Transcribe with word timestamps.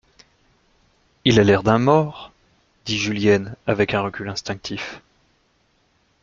Il 1.25 1.39
a 1.39 1.43
l'air 1.43 1.61
d'un 1.61 1.77
mort, 1.77 2.31
dit 2.85 2.97
Julienne 2.97 3.55
avec 3.67 3.93
un 3.93 4.01
recul 4.01 4.29
instinctif. 4.29 4.99